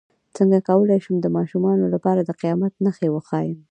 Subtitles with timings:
[0.37, 3.57] څنګه کولی شم د ماشومانو لپاره د قیامت نښې وښایم